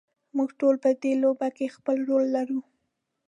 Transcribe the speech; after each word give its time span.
موږ 0.35 0.49
ټول 0.59 0.75
په 0.83 0.89
دې 1.01 1.13
لوبه 1.23 1.47
کې 1.57 1.73
خپل 1.75 1.97
رول 2.09 2.25
لرو. 2.35 2.59